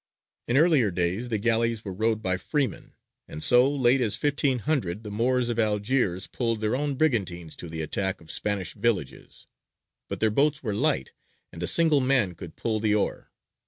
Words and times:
In 0.47 0.57
earlier 0.57 0.89
days 0.89 1.29
the 1.29 1.37
galleys 1.37 1.85
were 1.85 1.93
rowed 1.93 2.23
by 2.23 2.35
freemen, 2.37 2.95
and 3.27 3.43
so 3.43 3.71
late 3.71 4.01
as 4.01 4.15
1500 4.19 5.03
the 5.03 5.11
Moors 5.11 5.47
of 5.49 5.59
Algiers 5.59 6.25
pulled 6.25 6.59
their 6.59 6.75
own 6.75 6.95
brigantines 6.95 7.55
to 7.57 7.69
the 7.69 7.83
attack 7.83 8.19
of 8.19 8.31
Spanish 8.31 8.73
villages, 8.73 9.45
but 10.07 10.19
their 10.19 10.31
boats 10.31 10.63
were 10.63 10.73
light, 10.73 11.11
and 11.53 11.61
a 11.61 11.67
single 11.67 12.01
man 12.01 12.33
could 12.33 12.55
pull 12.55 12.79
the 12.79 12.95
oar. 12.95 13.31